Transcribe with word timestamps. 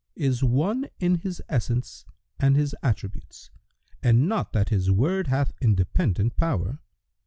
is 0.15 0.43
One 0.43 0.89
in 0.99 1.19
His 1.19 1.43
essence 1.47 2.05
and 2.39 2.55
His 2.55 2.75
attributes 2.81 3.51
and 4.01 4.27
not 4.27 4.51
that 4.51 4.69
His 4.69 4.89
Word 4.89 5.27
hath 5.27 5.53
independent 5.61 6.37
power. 6.37 6.79